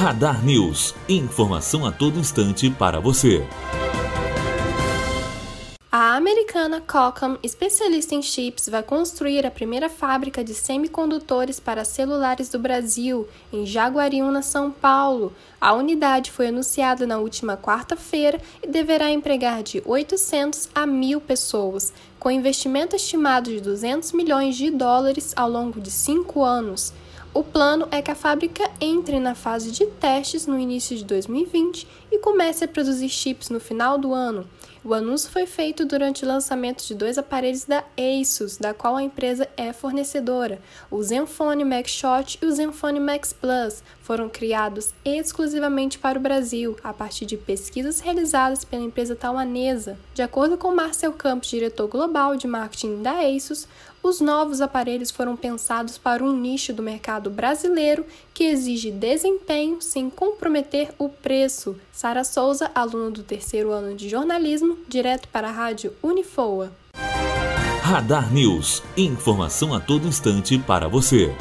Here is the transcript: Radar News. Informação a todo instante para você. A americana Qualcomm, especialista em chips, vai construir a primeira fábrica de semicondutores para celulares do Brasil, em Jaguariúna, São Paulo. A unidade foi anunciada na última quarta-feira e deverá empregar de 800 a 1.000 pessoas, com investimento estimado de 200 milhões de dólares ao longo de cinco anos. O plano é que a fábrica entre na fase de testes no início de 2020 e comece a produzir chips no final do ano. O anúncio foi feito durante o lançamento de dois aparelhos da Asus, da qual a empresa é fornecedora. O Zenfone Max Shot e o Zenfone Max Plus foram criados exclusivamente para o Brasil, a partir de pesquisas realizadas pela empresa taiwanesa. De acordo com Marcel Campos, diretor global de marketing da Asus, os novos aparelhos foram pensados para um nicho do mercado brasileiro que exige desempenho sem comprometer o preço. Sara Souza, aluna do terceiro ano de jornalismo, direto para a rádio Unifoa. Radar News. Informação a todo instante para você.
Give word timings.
Radar 0.00 0.42
News. 0.42 0.94
Informação 1.06 1.84
a 1.84 1.92
todo 1.92 2.18
instante 2.18 2.70
para 2.70 2.98
você. 2.98 3.46
A 5.92 6.16
americana 6.16 6.80
Qualcomm, 6.80 7.36
especialista 7.42 8.14
em 8.14 8.22
chips, 8.22 8.66
vai 8.70 8.82
construir 8.82 9.44
a 9.44 9.50
primeira 9.50 9.90
fábrica 9.90 10.42
de 10.42 10.54
semicondutores 10.54 11.60
para 11.60 11.84
celulares 11.84 12.48
do 12.48 12.58
Brasil, 12.58 13.28
em 13.52 13.66
Jaguariúna, 13.66 14.40
São 14.40 14.70
Paulo. 14.70 15.34
A 15.60 15.74
unidade 15.74 16.30
foi 16.30 16.48
anunciada 16.48 17.06
na 17.06 17.18
última 17.18 17.58
quarta-feira 17.58 18.40
e 18.62 18.66
deverá 18.66 19.10
empregar 19.10 19.62
de 19.62 19.82
800 19.84 20.70
a 20.74 20.86
1.000 20.86 21.20
pessoas, 21.20 21.92
com 22.18 22.30
investimento 22.30 22.96
estimado 22.96 23.50
de 23.50 23.60
200 23.60 24.12
milhões 24.12 24.56
de 24.56 24.70
dólares 24.70 25.34
ao 25.36 25.50
longo 25.50 25.78
de 25.78 25.90
cinco 25.90 26.42
anos. 26.42 26.90
O 27.32 27.44
plano 27.44 27.86
é 27.92 28.02
que 28.02 28.10
a 28.10 28.16
fábrica 28.16 28.68
entre 28.80 29.20
na 29.20 29.36
fase 29.36 29.70
de 29.70 29.86
testes 29.86 30.48
no 30.48 30.58
início 30.58 30.96
de 30.96 31.04
2020 31.04 31.86
e 32.10 32.18
comece 32.18 32.64
a 32.64 32.68
produzir 32.68 33.08
chips 33.08 33.50
no 33.50 33.60
final 33.60 33.96
do 33.96 34.12
ano. 34.12 34.48
O 34.82 34.94
anúncio 34.94 35.30
foi 35.30 35.44
feito 35.44 35.84
durante 35.84 36.24
o 36.24 36.26
lançamento 36.26 36.82
de 36.86 36.94
dois 36.94 37.18
aparelhos 37.18 37.66
da 37.66 37.84
Asus, 37.98 38.56
da 38.56 38.72
qual 38.72 38.96
a 38.96 39.02
empresa 39.02 39.46
é 39.54 39.74
fornecedora. 39.74 40.58
O 40.90 41.02
Zenfone 41.02 41.64
Max 41.64 41.90
Shot 41.90 42.38
e 42.40 42.46
o 42.46 42.50
Zenfone 42.50 42.98
Max 42.98 43.30
Plus 43.30 43.82
foram 44.00 44.30
criados 44.30 44.94
exclusivamente 45.04 45.98
para 45.98 46.18
o 46.18 46.22
Brasil, 46.22 46.76
a 46.82 46.94
partir 46.94 47.26
de 47.26 47.36
pesquisas 47.36 48.00
realizadas 48.00 48.64
pela 48.64 48.82
empresa 48.82 49.14
taiwanesa. 49.14 49.98
De 50.14 50.22
acordo 50.22 50.56
com 50.56 50.74
Marcel 50.74 51.12
Campos, 51.12 51.50
diretor 51.50 51.86
global 51.86 52.34
de 52.34 52.46
marketing 52.46 53.02
da 53.02 53.20
Asus, 53.20 53.68
os 54.02 54.18
novos 54.18 54.62
aparelhos 54.62 55.10
foram 55.10 55.36
pensados 55.36 55.98
para 55.98 56.24
um 56.24 56.34
nicho 56.34 56.72
do 56.72 56.82
mercado 56.82 57.19
brasileiro 57.28 58.06
que 58.32 58.44
exige 58.44 58.90
desempenho 58.90 59.82
sem 59.82 60.08
comprometer 60.08 60.90
o 60.98 61.08
preço. 61.08 61.76
Sara 61.92 62.22
Souza, 62.24 62.70
aluna 62.74 63.10
do 63.10 63.22
terceiro 63.22 63.72
ano 63.72 63.94
de 63.94 64.08
jornalismo, 64.08 64.78
direto 64.88 65.28
para 65.28 65.48
a 65.48 65.52
rádio 65.52 65.92
Unifoa. 66.02 66.72
Radar 67.82 68.32
News. 68.32 68.84
Informação 68.96 69.74
a 69.74 69.80
todo 69.80 70.06
instante 70.06 70.56
para 70.58 70.86
você. 70.86 71.34